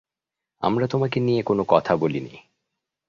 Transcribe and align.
আমরা 0.61 0.85
তোমাকে 0.87 1.17
নিয়ে 1.19 1.41
কোন 1.43 1.59
কথা 1.67 1.93
বলিনি। 1.95 2.35